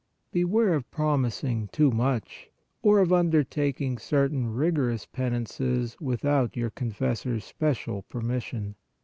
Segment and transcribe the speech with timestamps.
[0.31, 2.49] Beware of promising too much,
[2.81, 8.73] or of undertaking certain rigorous penances without your confessor s special permission.